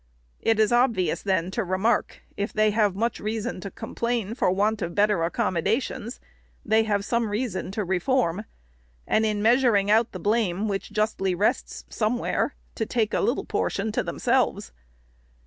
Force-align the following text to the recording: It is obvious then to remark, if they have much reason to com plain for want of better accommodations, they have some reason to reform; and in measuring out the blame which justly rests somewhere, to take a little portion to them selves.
It 0.41 0.59
is 0.59 0.71
obvious 0.71 1.21
then 1.21 1.51
to 1.51 1.63
remark, 1.63 2.21
if 2.35 2.51
they 2.51 2.71
have 2.71 2.95
much 2.95 3.19
reason 3.19 3.61
to 3.61 3.69
com 3.69 3.93
plain 3.93 4.33
for 4.33 4.49
want 4.49 4.81
of 4.81 4.95
better 4.95 5.21
accommodations, 5.23 6.19
they 6.65 6.85
have 6.85 7.05
some 7.05 7.29
reason 7.29 7.69
to 7.73 7.83
reform; 7.83 8.45
and 9.05 9.27
in 9.27 9.43
measuring 9.43 9.91
out 9.91 10.11
the 10.11 10.17
blame 10.17 10.67
which 10.67 10.91
justly 10.91 11.35
rests 11.35 11.85
somewhere, 11.87 12.55
to 12.73 12.85
take 12.87 13.13
a 13.13 13.21
little 13.21 13.45
portion 13.45 13.91
to 13.91 14.01
them 14.01 14.17
selves. 14.17 14.71